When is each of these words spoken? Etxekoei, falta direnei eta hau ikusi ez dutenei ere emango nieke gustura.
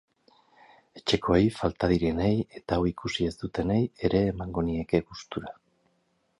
Etxekoei, 0.99 1.41
falta 1.57 1.89
direnei 1.91 2.33
eta 2.61 2.79
hau 2.79 2.87
ikusi 2.95 3.29
ez 3.29 3.35
dutenei 3.45 3.81
ere 4.09 4.25
emango 4.33 4.67
nieke 4.73 5.05
gustura. 5.13 5.59